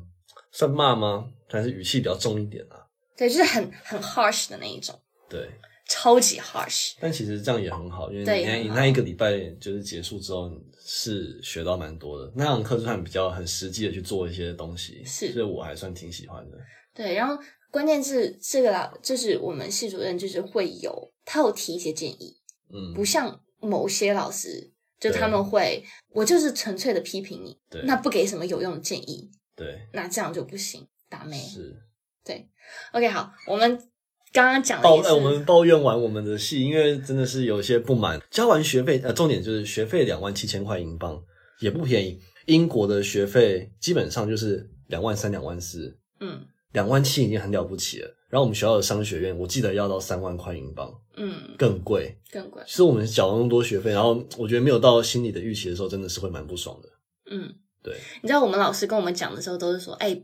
[0.52, 1.26] 算骂吗？
[1.48, 2.76] 但是语气比较重一点啊。
[3.16, 5.48] 对，就是很很 harsh 的那一种，对，
[5.90, 6.92] 超级 harsh。
[7.00, 10.48] 但其实这样也很好，因为你那一个礼拜就是结束之后
[10.78, 12.32] 是学到蛮多的。
[12.36, 16.56] 那堂课就算比较很实际的去做一些东西，是所以我还算挺喜欢的。
[16.94, 17.36] 对，然后
[17.72, 22.36] 关键是这个老，就是我们系主任就是会有他有提一些建议，
[22.72, 31.36] 嗯，不像某些老师就他们会，我就是纯粹的批评你对，那不给什么有用的建议，对，那这样就不行，打妹。
[31.36, 31.76] 是
[32.22, 32.48] 对
[32.92, 33.89] OK，好，我们
[34.32, 38.20] 刚刚讲的抱也是，哎，我们抱怨完我们的戏，因为真的是有些不满。
[38.30, 41.20] 交完学费，呃，重点就是学费两万七千块英镑，
[41.60, 42.20] 也不便宜。
[42.46, 46.40] 英国的学费基本上就是两万三、两万四，嗯
[46.72, 48.08] 两万七已经很了不起了。
[48.28, 52.16] 然后我们学校的商学院，我记得要到三万块英镑，嗯更贵。
[52.30, 56.88] 更贵，其实我们缴了那么多学费，然后我觉得没有到心里的预期的时候，真的是会蛮不爽的。
[57.32, 60.16] 嗯，对，你知道我们老师跟我们讲的时候都是说，哎，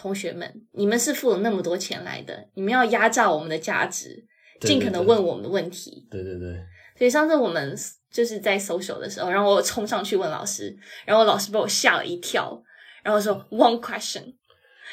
[0.00, 4.24] 同学们，你们是付了那么多钱来的，你们要压榨我们的价值，
[4.62, 6.06] 尽可能问我们的问题。
[6.10, 6.56] 对对对，
[6.96, 7.76] 所以上次我们
[8.10, 12.62] 就是在 social 的时候，然后我冲上去问老师，然后老师被我吓了一跳，
[13.02, 14.22] 然后说 one question，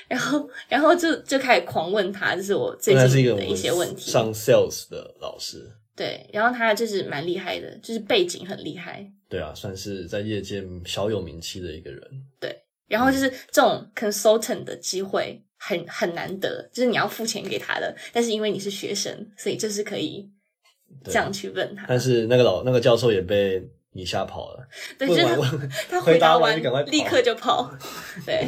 [0.10, 4.12] 然后然后就就开始狂问他，这是我最近的一些问题。
[4.12, 9.10] 上 sales 的老师，对，然后他就是蛮厉害的，就是背景很厉害。
[9.30, 12.02] 对啊，算是在业界小有名气的一个人。
[12.88, 20.30] 然后就是这种 consultant 的机会很很难得，就是你要付钱给他的，但是因为你是学生，所以就是可以
[21.06, 21.86] 这样去问他。
[21.88, 25.24] 但是那个老那个教授也被你吓跑了，对，就是
[25.90, 27.70] 他回答答完就赶快立刻就跑。
[28.26, 28.48] 对，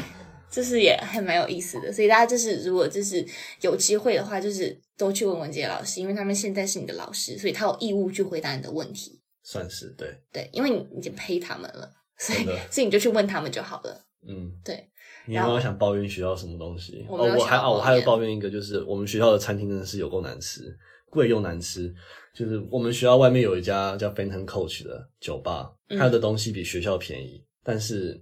[0.51, 1.91] 就是也还蛮有意思的。
[1.91, 3.25] 所以大家就是如果就是
[3.61, 9.19] 有机会的话，就是都去问文杰老师，因为他们现在是你的老师，所以他有义务去回答你的问题。
[9.43, 14.05] 算是对，对，因为你已经陪他们了，所以所以你就去问他们就好了。
[14.27, 14.87] 嗯，对。
[15.25, 17.05] 你有没有想抱怨学校什么东西？
[17.07, 20.75] 我哦，我还哦，我还有抱怨一个，就是我们学校的餐厅真的是有够难吃，
[21.09, 21.93] 贵又难吃。
[22.33, 28.19] 就是我们学校外面有一家叫 Benton Coach 的酒吧，嗯它的东西比学校便宜，但是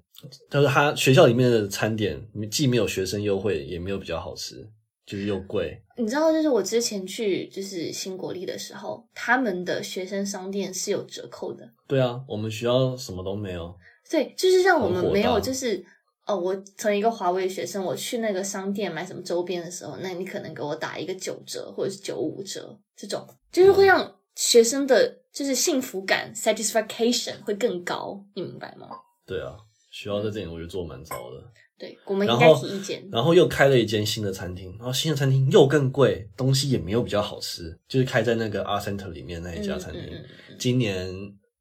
[0.50, 4.68] 但是它学校里面的餐点既没有学生优惠，也没有比较好吃，
[5.06, 5.80] 就是又贵。
[5.98, 11.70] 你知道，就是我之前去就是新国立的时候，他们的学生商店是有折扣的。
[11.88, 13.74] 对啊，我们学校什么都没有。
[14.10, 15.84] 对，就是让我们没有，就是
[16.26, 28.90] 哦，我从一个华为学生，我去那个商店买什么周边的时候，那你可能给我打一个九折或者是九五折，这种就是会让学生的就是幸福感 satisfaction 会更高，你明白吗？
[29.26, 29.56] 对啊，
[29.92, 31.44] 学校在这里我觉得做得蛮糟的。
[31.80, 33.08] 对，我们应该提意见。
[33.12, 40.02] 然后又开了一间新的餐厅，然后新的餐厅又更贵，东西也没有比较好吃，就是开在那个 R Center 里面那一家餐厅。
[40.02, 41.08] 嗯嗯嗯嗯今年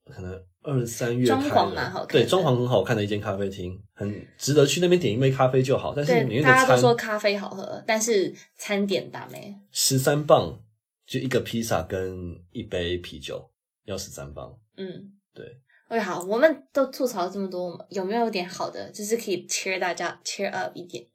[0.06, 5.94] 可能二三月装，潢蛮好对，装潢很好看的一间咖啡厅，很值得去那边点一杯咖啡就好。
[5.94, 9.56] 但是里，面的大家都餐说咖啡好喝，但是餐点打没。
[9.70, 10.58] 十三磅，
[11.06, 13.48] 就一个披萨跟一杯啤酒
[13.84, 14.52] 要十三磅。
[14.76, 15.46] 嗯，对。
[15.88, 21.06] OK，好，我们都吐槽这么多，有没有点好的，就是可以 cheer 大家 cheer up 一点？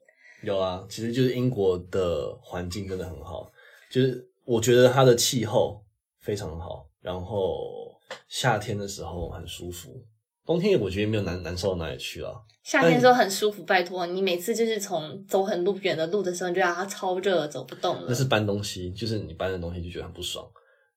[0.42, 3.52] 有啊，其实就是英国的环境真的很好，
[3.90, 5.84] 就是我觉得它的气候
[6.20, 7.94] 非常好，然后
[8.28, 10.04] 夏天的时候很舒服，
[10.44, 12.32] 冬天我觉得没有难难受到哪里去啊。
[12.62, 18.06] 夏天的时候很舒服，拜托你每次就是从走很路远的路的时候，你就让它超热，走不动了。
[18.08, 20.48] 那是搬东西，就是你搬的东西就觉得很不爽。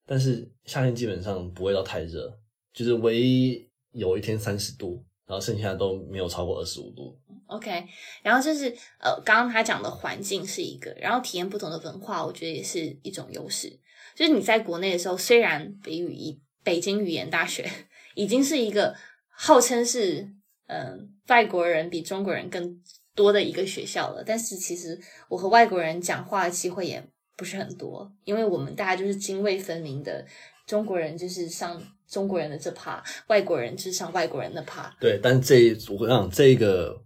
[0.05, 2.31] 但是夏天基本上不会到太热，
[2.71, 7.17] 就是唯一有一天三十度，然后剩下都没有超过二十五度。
[7.47, 7.83] OK，
[8.21, 13.67] 然后就是呃，刚刚他讲的环境是一个，然后体验不同的文化，我觉得也是一种优势。
[14.15, 17.71] 就是你在国内的时候，虽然北语一北京语言大学
[18.15, 18.93] 已经是一个
[19.29, 20.27] 号称是
[20.67, 22.81] 嗯、外国人比中国人更
[23.13, 24.99] 多的一个学校了，但是其实
[25.29, 30.25] 我和外国人讲话的机会也不是很多，因为我们大家就是泾渭分明的，
[30.65, 34.91] 中国人就是上中国人的这趴，外国人就是上外国人的趴。
[34.99, 36.99] 对，但这我想，这个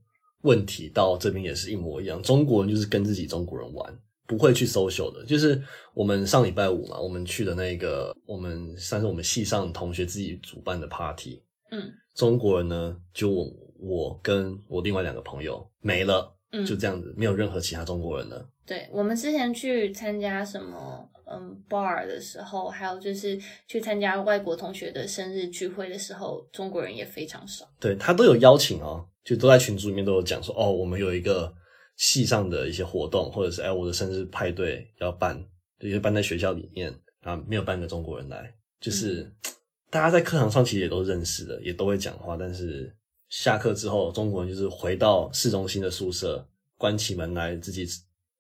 [0.43, 2.23] 问题到这边也是一模一样。
[2.23, 5.25] 中国人就是跟自己中国人玩，不会去 social 的。
[5.25, 5.59] 就是
[5.93, 11.43] 我们上礼拜五嘛，我们去的那个，我们算是我们系上同学自己主办的 party。
[11.71, 13.47] 嗯中国人呢，就我
[13.79, 18.47] 我跟我另外两个朋友没了，嗯，就这样子，没有任何其他中国人了。
[18.65, 27.65] 对，我们之前去参加什么嗯 bar 的时候，还有就是去参加外国同学的生日聚会的时候，中国人也非常少。
[27.79, 31.51] 对他都有邀请哦，就都在群组里面都有讲说，哦，我们有一个
[31.99, 35.39] 系上的一些活动，或者是哎我的生日派对要办，
[35.79, 39.53] 就是办在学校里面，然后没有半个中国人来，就是、嗯
[39.91, 42.95] 大家在课堂上其实也都认识的，也都会讲话，但是
[43.27, 47.88] 下课之后，中国人就是回到市中心的宿舍，关起门来自己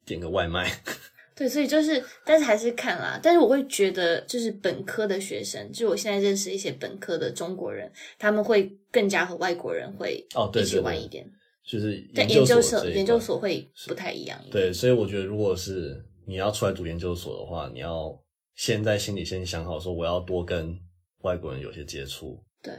[0.05, 0.71] 点个外卖。
[1.35, 3.19] 对，所以就是，但是还是看啦。
[3.23, 11.27] 但是我会觉得，就是本科的学生，就是我现在认识一些本科的中国人，他们会更加和外国人会一起哦对对对玩一点。
[11.69, 14.49] 就是但研究所研究所会不太一样一。
[14.49, 18.19] 对，所以我觉得，如果是你要出来读研究所的话，你要
[18.55, 20.75] 先在心里先想好，说我要多跟
[21.19, 22.43] 外国人有些接触。
[22.63, 22.73] 对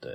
[0.00, 0.10] 对，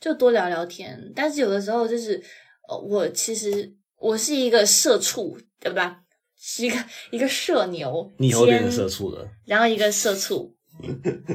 [0.00, 1.12] 就多聊聊天。
[1.14, 2.22] 但是有的时候就是，
[2.70, 6.00] 呃，我其实我是一个社畜，对吧？
[6.40, 6.76] 是一个
[7.10, 9.28] 一个社牛，你以后变成社畜了。
[9.44, 10.56] 然后一个社畜，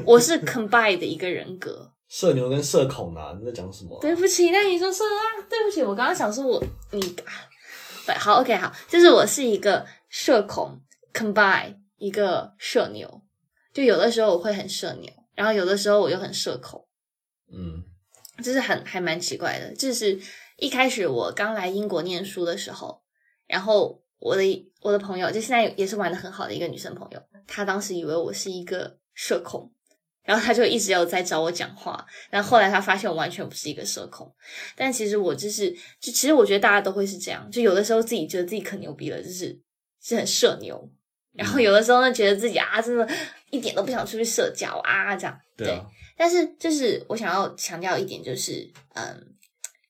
[0.04, 1.93] 我是 combine 的一个人格。
[2.14, 7.16] 社牛跟社恐啊，你在讲什么啊、对不起，那你说社啊，对不起，我刚刚想说我你
[8.16, 10.80] 好，OK，好，就是我是一个社恐
[11.12, 13.20] combine 一个社牛，
[13.72, 16.86] 就有的时候我会很社牛，然后有的时候我又很社恐，
[17.52, 17.82] 嗯。
[18.42, 19.74] 就是很还蛮奇怪的。
[19.74, 20.16] 就是
[20.58, 23.02] 一开始我刚来英国念书的时候，
[23.46, 29.72] 然后我的我的朋友就现在也是玩的很好的一个女生朋友，她当时以为我是一个社恐，
[30.24, 34.34] 然后他就一直有在找我讲话，然后后来他发现我完全不是一个社恐，
[34.74, 39.60] 但其实我就是就其实我觉得大家都会是这样，就有的时候自己觉得自己可牛逼了，就是
[40.02, 40.90] 是很社牛。
[41.34, 43.08] 然后有的时候呢，觉得自己啊，真的
[43.50, 45.84] 一点都不想出去社交啊，这样对啊，
[46.16, 49.34] 但是，就是我想要强调一点，就是嗯，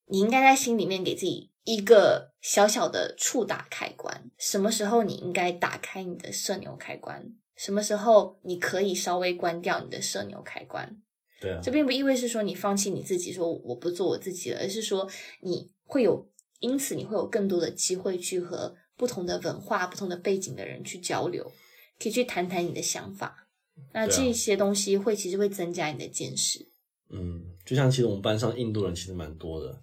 [0.07, 4.25] 你应该在心里面给自己一个小小的触打开关。
[4.39, 7.23] 什么时候你应该打开你的社牛开关？
[7.57, 11.01] 什么时候你可以稍微关掉你的社牛开关？
[11.41, 15.09] 对啊，这并不意味是说你放弃你自己，说我不做我自己了，而是说
[15.41, 16.29] 你会有，
[16.61, 21.53] 因此你会有更多的机会去和不同的文化、不同的背景的人去交流，
[21.99, 23.49] 可以去谈谈你的想法。
[23.93, 26.67] 那这些东西会其实会增加你的见识。
[27.11, 29.79] 嗯，就像其实我们班上印度人其实蛮多的，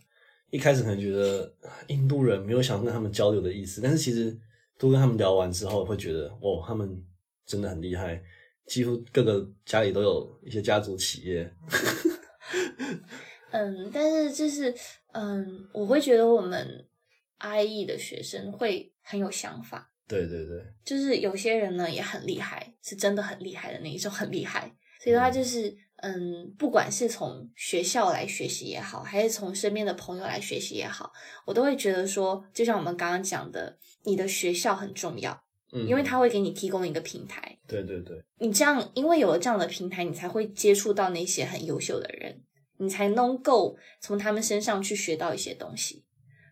[0.49, 4.35] 一开始可能觉得啊印度人没有想跟他们交流的意思，但是其实
[4.79, 7.03] 多跟他们聊完之后，会觉得哦，他们
[7.51, 8.23] 真的很厉害，
[8.65, 11.53] 几乎各个家里都有一些家族企业。
[13.51, 14.73] 嗯，但是就是
[15.11, 16.87] 嗯，我会觉得我们
[17.39, 24.73] IE 的学生会很有想法，对对对，就是有些人呢也很厉害，是真的很厉害的那一种，很厉害。
[25.03, 31.11] 所以他就是嗯，不管是从学校来学习也好，还是从身边的朋友来学习也好，
[31.45, 37.57] 我都会觉得说，就像我们刚刚讲的，你的学校很重要，嗯，因为他会给你提供一个平台。
[37.67, 42.41] 对对对你这样，因为有了这样的平台，你才会接触到那些很优秀的人，
[42.77, 46.03] 你才能够从他们身上去学到一些东西。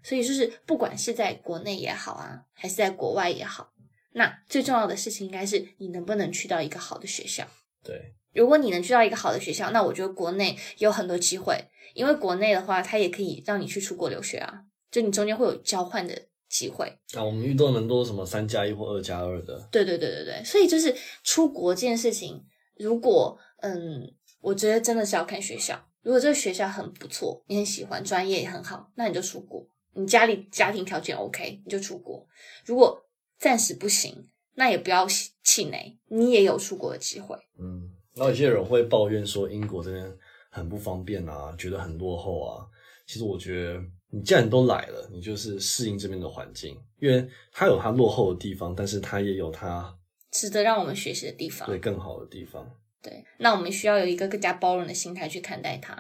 [0.02, 3.74] 所以就是，不管是在国内也好啊，还是在国外也好，
[4.14, 7.46] 那最重要的事情应该是你能不能去到一个好的学校。
[7.84, 16.88] 对，如果你能去到一个好的学校，那我觉得国内有很多机会，因为国内的话，它也可以让你去出国留学啊，就你中间会有交换的机会。
[17.14, 22.44] 啊，我们遇到蛮多什么三加一或二加二的，对对对对对，所以就是出国这件事情，
[22.76, 25.80] 如果嗯，我觉得真的是要看学校。
[26.02, 29.68] 如果这个学校很不错，你很喜欢，专业也很好，那你就出国。
[29.94, 32.26] 你家里家庭条件 OK，你就出国。
[32.66, 32.98] 如果
[33.38, 34.16] 暂时不行，
[34.56, 35.06] 那也不要
[35.44, 37.36] 气馁，你也有出国的机会。
[37.60, 40.18] 嗯，然后有些人会抱怨说英国这边
[40.50, 42.66] 很不方便啊，觉得很落后啊。
[43.06, 49.96] 其实我觉得，你既然都来了，你就是适应这边的环境，因为它有它落后的地方，但是它也有它
[50.32, 51.68] 值得让我们学习的地方。
[51.68, 52.70] 对更好的地方。
[53.02, 55.94] 对，那我们需要有一个更加包容的心态去看待它，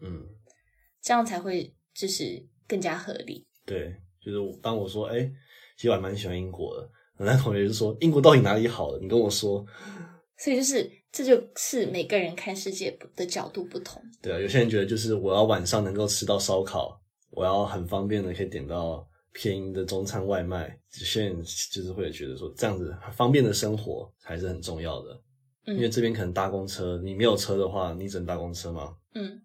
[0.00, 0.26] 嗯，
[1.02, 3.46] 这样才会就是更加合理。
[3.66, 5.30] 对，就是我当我说，哎、
[5.76, 8.98] 其实我还蛮喜欢英国的，我那同学就说，英国到底哪里好了？
[9.00, 9.64] 你跟我说。
[10.38, 14.02] 所以就是这就是每个人看世界的角度不同。
[14.22, 16.98] 对啊，有些人觉得就是我要晚上能够吃到烧烤，
[17.30, 20.78] 我要很方便的可以点到便宜的中餐外卖。
[20.98, 21.36] 有些人
[21.70, 25.22] 就是会觉得说这样子很方便的生活还是很重要的，
[25.66, 29.40] 嗯因为这边可能搭公车，你没有车的话，你只能搭公车嘛，嗯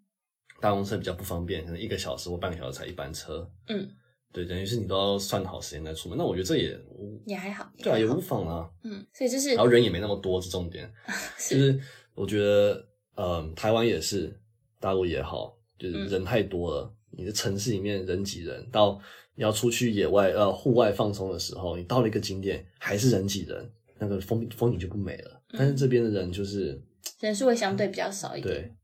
[0.62, 3.48] 搭公车比较不方便，可能一个小时或半个小时才一班车。
[3.68, 3.88] 嗯，
[4.32, 6.18] 对，等于是你都要算好时间再出门。
[6.18, 7.70] 那我觉得这也无也还好。
[7.78, 8.68] 对啊，也无妨啊。
[8.84, 10.92] 嗯，所以就是然后人也没那么多，是重点。
[11.38, 11.80] 就是
[12.16, 14.34] 我觉得，嗯，台湾也是，
[14.80, 16.96] 大陆也好，就是嗯人太多了。
[17.18, 19.00] 你的城市里面人挤人，到
[19.36, 25.42] 你要出去野外呃户外放松的时候，你到了一个景点还是人挤人，那个风风景就不美了。
[25.58, 26.82] 但是这边的人就是
[27.20, 28.54] 人数会相对比较少一点。
[28.54, 28.76] 对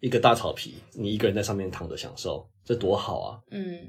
[0.00, 3.40] 一个大草皮，你一个人在上面躺着享受，这多好啊！
[3.50, 3.80] 嗯，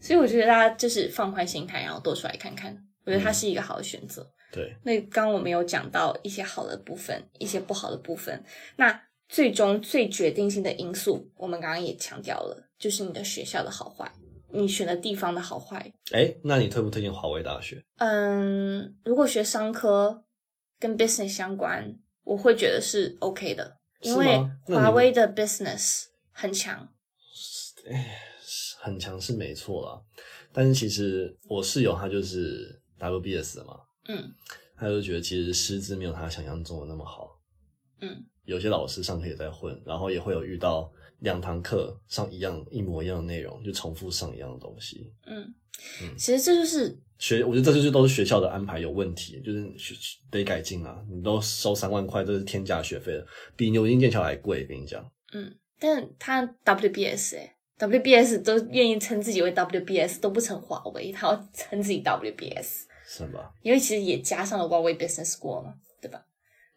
[0.00, 4.26] 所以我觉得大家就是放宽心态，然后多出来看看，我觉得它是一个好的选择。
[4.50, 8.42] 对，那刚刚我们有讲到一些好的部分，一些不好的部分。
[8.76, 14.10] 那最终最决定性的因素，我们刚刚也强调了，就是你的学校的好坏，
[14.50, 15.92] 你选的地方的好坏。
[16.10, 17.80] 哎，那你推不推荐华为大学？
[17.98, 20.24] 嗯，如果学商科
[20.80, 24.26] 跟 business 相关，我会觉得是 OK 的，因是为
[24.64, 26.88] 华为的 business 很强。
[28.80, 30.02] 很强是没错啦，
[30.52, 33.78] 但是其实我室友他就是 WBS 的嘛，
[34.08, 34.34] 嗯
[34.76, 37.38] 他就觉得其实师资没有他想象中的那么好。
[38.00, 40.92] 嗯有些老师上课也在混，然后也会有遇到
[41.22, 45.12] 两堂课上一样一模一样的内容，就重复上一样的东西。
[45.26, 45.42] 嗯
[46.02, 49.94] 嗯，其实这就是学，我觉得这就是都是学校的安排有问题，就是学
[50.30, 51.02] 得改进啊！
[51.10, 54.66] 你都收三万块，这是天价学费了，比牛津剑桥还贵。
[54.66, 63.52] 跟你讲，嗯，但他 WBS 哎、WBS 都愿意称自己为 WBS，都不称华为，他要称自己 WBS，是吧？
[63.62, 66.24] 因为其实也加上了华为 Business School 嘛，对吧？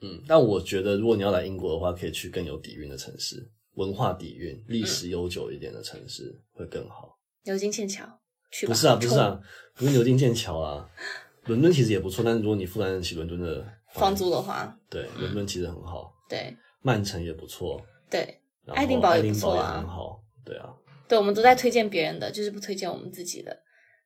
[0.01, 7.17] 嗯，但我觉得如果你要来英国的话，可以去更有底蕴的城市，文化底蕴、历史悠久一点的城市会更好。
[7.43, 8.05] 牛津、剑桥。
[8.65, 9.39] 不是啊，不是啊，
[9.75, 10.89] 不是牛津、剑桥啊，
[11.45, 16.55] 伦敦其实也不错，但是如果你负担得起伦敦的房租的话，对，伦敦其实很好，对。
[16.81, 18.39] 曼城也不错，对。
[18.67, 19.77] 爱丁堡也不错啊。
[19.77, 20.73] 很好，对啊，
[21.07, 23.55] 对，我们都在推荐别人的，就是不推荐我们自己的，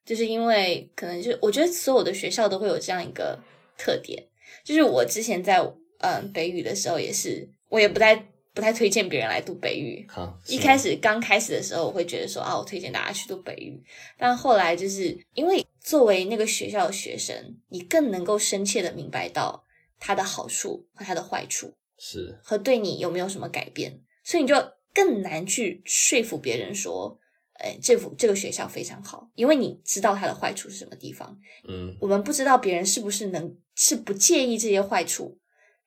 [0.05, 3.37] 就是因为可能就我觉得所有的学校都会有这样一个
[3.77, 4.27] 特点，
[4.65, 5.59] 就是我之前在
[5.99, 8.15] 嗯北语的时候也是，我也不太
[8.53, 13.81] 不太推荐别人来读北语，好，一开始刚开始的时候，我会觉得说啊，我推荐大家去读北语，
[14.17, 19.63] 但后来就是因为作为那个学校的学生，你更能够深切的明白到
[19.99, 22.39] 它的好处和它的坏处，是。
[22.43, 24.55] 和对你有没有什么改变，所以你就
[24.93, 27.17] 更难去说服别人说，
[27.53, 31.37] 哎，这幅这个学校非常好，因为你知道它的坏处是什么地方。
[31.67, 31.95] 嗯。
[32.01, 35.37] 我们不知道别人是不是能是不介意这些坏处，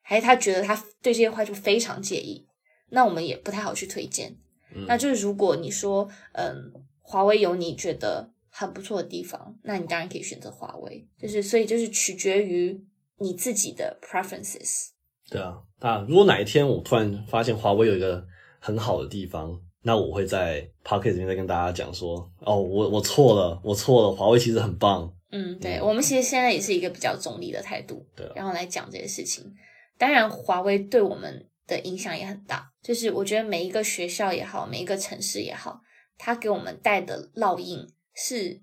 [0.01, 2.47] 还是他觉得他对这些坏处非常介意，
[2.93, 4.37] 那我们也不太好去推荐。
[4.73, 6.71] 嗯，那就是如果你说，嗯，
[7.01, 11.07] 华为有你觉得很不错的地方，那你当然可以选择华为。
[11.19, 12.79] 就是所以就是取决于
[13.17, 14.89] 你自己的 preferences。
[15.29, 18.25] 对啊，那如果哪一天我突然发现华为有一个
[18.59, 25.11] 很好的地方，那我会在 p o c k e t 里面再跟大家讲说，哦，我我错了，我错了，华为其实很棒。
[25.31, 29.51] 嗯，对，嗯我们其实现在也是一个比较中立的态度，对啊然后来讲这些事情。
[29.97, 35.81] 当然，华为对我们的影响也很大，就是我觉得每一个学校也好，每一个城市也好，
[36.17, 38.61] 它给我们带的烙印是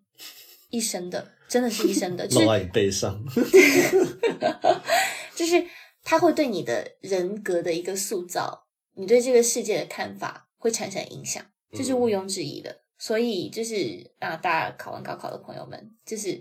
[0.70, 3.22] 一生的，真的是一生的，就是烙在你背上，
[5.34, 5.66] 就是
[6.02, 12.82] 它会对你的人格的一个塑造，你对这个世界的看法会产生影响，这是毋庸置疑的。
[13.02, 16.38] 所以就是啊，大家考完高考的朋友们，就是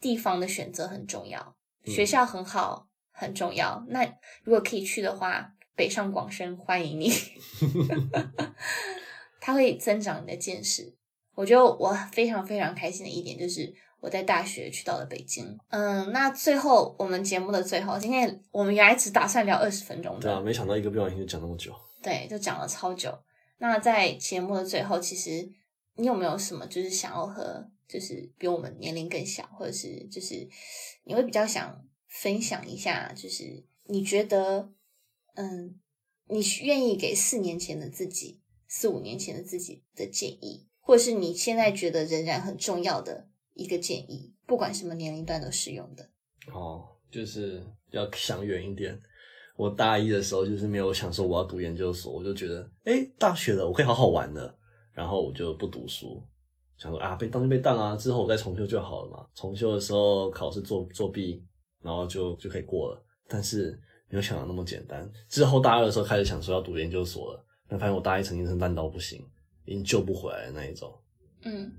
[0.00, 1.94] 地方的选择很重要，嗯。
[1.94, 3.86] 学校很好很重要。
[3.88, 4.02] 那
[4.42, 7.12] 如果可以去的话，北上广深欢迎你，
[9.38, 10.92] 它会增长你的见识。
[11.34, 13.70] 我觉得我非常非常开心的一点就是
[14.00, 15.56] 我在大学去到了北京。
[15.68, 21.74] 嗯，那最后我们节目的最后，今天我们原来只打算聊二十分钟的，对啊，没想到一个不小心就讲那么久。
[22.02, 23.12] 对，就讲了超久。
[23.58, 25.46] 那在节目的最后，其实
[25.96, 30.48] 你有没有什么就是想要和就是比我们年龄更小，或者是就是
[31.04, 34.70] 你会比较想分享一下，就是你觉得
[35.36, 35.80] 嗯，
[36.28, 46.10] 你愿意给四年前的自己、四五年前的自己的建议，或是你现在觉得仍然很重要的一个建议，不管什么年龄段都适用的。
[46.52, 49.00] 哦，就是要想远一点。
[49.56, 54.54] 我大一的时候就是没有想说我要读研究所，我就觉得，哎，大学了，我可以好好玩了，
[54.92, 56.22] 然后我就不读书，
[56.76, 59.26] 想说啊，被当就被当啊，之后我再重修就好了嘛。
[59.34, 61.42] 重修的时候考试作作弊，
[61.82, 63.02] 然后就就可以过了。
[63.26, 65.10] 但是没有想的那么简单。
[65.28, 69.24] 之后大二的时候开始想说要读研究所了，但发现我大一成绩真烂到不行，
[69.64, 70.92] 已经救不回来的那一种，
[71.42, 71.72] 嗯，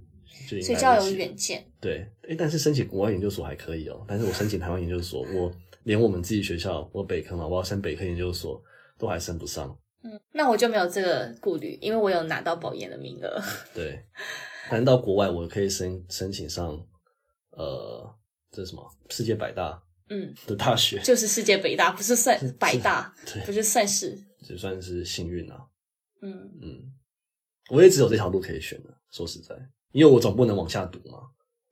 [0.47, 1.65] 所以就要有远见。
[1.79, 4.03] 对，诶，但是申请国外研究所还可以哦。
[4.07, 5.51] 但是我申请台湾研究所，我
[5.83, 8.61] 连我们自己学校，我北科嘛，我要升北科研究所，
[8.97, 9.77] 都还升不上。
[10.03, 13.41] 嗯，那我就没有这个顾虑，因为我有拿到保研的名额。
[13.73, 14.03] 对，
[14.69, 16.79] 但是到国外我可以申申请上，
[17.51, 18.15] 呃，
[18.51, 24.17] 这是什么世界百大嗯，的大学， 就是世界北大，不是算百大，对不是算是。
[24.47, 25.57] 就算是幸运啊。
[26.21, 26.31] 嗯
[26.61, 26.79] 嗯，
[27.69, 28.97] 我也只有这条路可以选了。
[29.11, 29.55] 说实在，
[29.91, 31.19] 因为我总不能往下读嘛，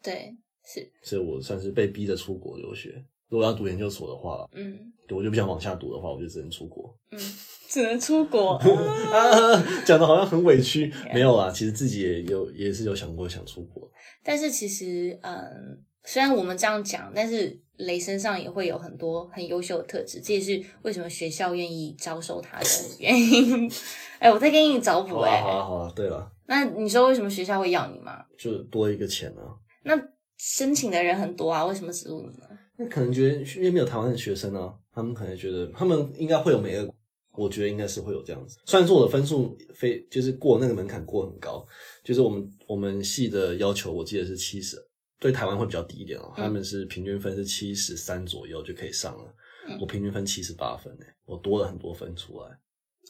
[0.03, 3.03] 对，是，所以我算是被逼着出国留学。
[3.29, 6.95] 如果要读研究所的话，嗯我就不想往下读的话，我就只能出国。
[7.11, 7.19] 嗯，
[7.67, 8.53] 只能出国。
[8.57, 13.89] 啊，讲的好像很委屈， 没有啊，其实自己也有也是有想过想出国。
[14.23, 22.65] 但是其实，嗯，虽然我们这样讲，但是雷身上也会有很多很优秀的特质，这也是为什么学校愿意招收他的
[22.99, 23.71] 原因。
[24.19, 25.93] 哎，我在给你找补哎、好啊，好啊。
[25.95, 28.23] 对了，那你说为什么学校会要你吗？
[28.37, 29.55] 就多一个钱啊。
[29.83, 29.93] 那
[30.37, 32.47] 申请的人很多啊，为什么只录你呢？
[32.77, 36.93] 那可能觉得因为没有台湾的学生啊，他们可能觉得他们应该会有每个，
[37.37, 38.57] 我觉得应该是会有这样子。
[38.65, 41.65] 虽然说我的分数非就是过那个门槛过很高，
[42.03, 44.77] 就是我们我们系的要求我记得是七十，
[45.19, 46.43] 对台湾会比较低一点哦、嗯。
[46.43, 49.35] 他们是平均分是七十三左右就可以上了，
[49.67, 49.77] 嗯。
[49.79, 52.49] 我平均分七十八分诶、我多了很多分出来。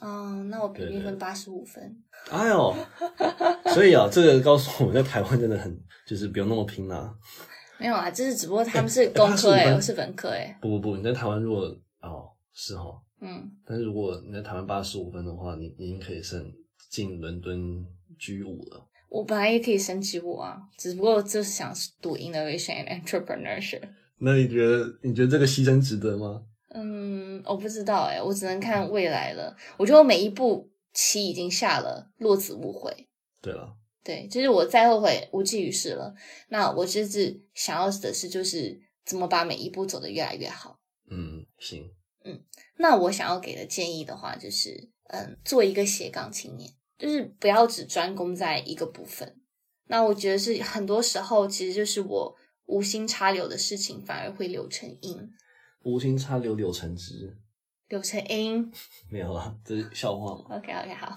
[0.02, 2.04] 哦，那我平均分八十五分。
[2.30, 2.76] 哎呦，
[3.74, 7.16] 所以啊， 这个告诉我们在台湾真的很就是不用那么拼啦、
[7.80, 9.76] 没有啊，就是只不过他们是工科85哎、分。
[9.76, 11.62] 我是本科哎、不不不，你在台湾如果
[12.02, 16.52] 哦是哦，嗯，但是如果你在台湾八十五分的话，你你已经可以升
[16.90, 17.86] 进伦敦
[18.20, 18.86] G 五了。
[19.16, 23.84] 我本来也可以升级我啊，只不过就是想读 innovation and entrepreneurship。
[24.18, 26.44] 那你觉得你觉得这个牺牲值得吗？
[26.72, 29.56] 嗯，我不知道哎、我只能看未来了。
[29.78, 32.94] 我觉得我每一步棋已经下了，落子无悔。
[33.42, 36.14] 对了，对，就是我再后悔无济于事了。
[36.50, 40.78] 那我就是想要的是，就是怎么把每一步走得越来越好。
[41.10, 41.90] 嗯，行，
[42.26, 42.44] 嗯
[42.78, 49.36] 那我想要给的建议的话，就是嗯，做一个斜杠青年，就是不要只专攻在一个部分。
[49.88, 52.36] 那我觉得是很多时候，其实就是我
[52.66, 55.30] 无心插柳的事情，反而会柳成荫。
[55.84, 57.38] 无心插柳柳成枝，
[57.90, 58.72] 柳成荫
[59.12, 61.16] 没有啊，这是笑话嘛？，OK OK，好，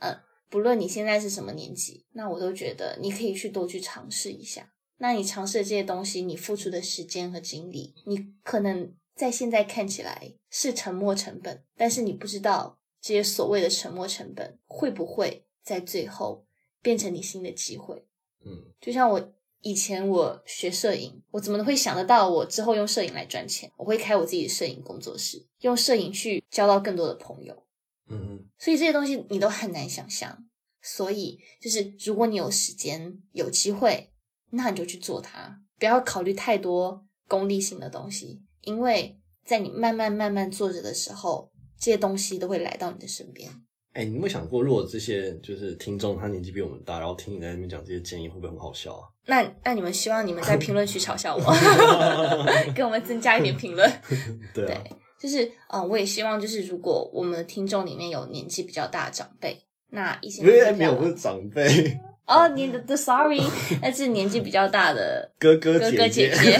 [0.00, 0.16] 嗯，
[0.48, 4.72] 不论你现在是什么年纪，那我都觉得你可以去多去尝试一下。
[4.98, 16.46] 那你尝试的这些东西，你付出的时间和精力，你可能在现在看起来是沉没成本，但是你不知道这些所谓的沉没成本会不会在最后
[16.82, 18.04] 变成你新的机会。
[18.44, 19.32] 嗯，就像我
[19.62, 23.70] 以前我学摄影，我怎么会想得到我之后用摄影来赚钱？
[23.76, 27.66] 我会开我自己的摄影工作室，用摄影去交到更多的朋友。
[28.08, 30.44] 嗯嗯，所以这些东西你都很难想象。
[30.80, 34.12] 所以就是如果你有时间、有机会，
[34.50, 43.50] 那你就去做它，不要考虑太多功利性的东西，因为在你慢慢慢慢做着的时候，这些东西都会来到你的身边。
[43.94, 49.08] 哎、你有没有想过，如果这些就是听众他年纪比我们大，然后听你在那边讲这些建议，会不会很好笑啊？
[49.26, 51.42] 那那你们希望你们在评论区嘲笑我，
[52.74, 53.90] 给我们增加一点评论。
[54.54, 59.58] 对啊，对，就是嗯、呃我也希望就是如果我们的听众里面有年纪比较大的长辈，
[59.90, 63.40] 那一些没有，不是长辈，哦，你的的 sorry，
[63.82, 66.58] 那是年纪比较大的哥哥哥哥姐姐姐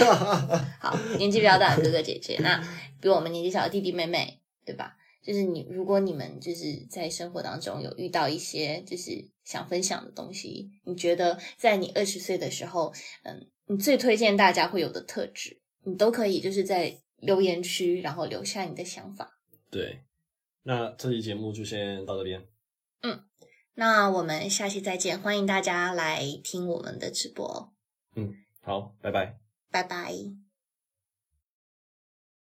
[0.79, 2.61] 好，年纪比较大的哥哥姐姐，那
[2.99, 4.97] 比我们年纪小的弟弟妹妹，对吧？
[5.21, 12.93] 就是你，如果你们就是在生活当中有遇到一些就是想分享的东西，你觉得在你二十岁的时候，
[13.23, 19.39] 嗯，你最推荐大家会有的特质，你都可以就是在留言区，然后留下你的想法。
[19.69, 20.01] 对，
[20.63, 22.47] 那这期节目就先到这边，
[23.01, 23.23] 嗯
[23.75, 27.71] 那我们下期再见，欢迎大家来听我们的直播
[28.15, 29.37] 嗯，好，拜拜。
[29.71, 30.48] 拜拜。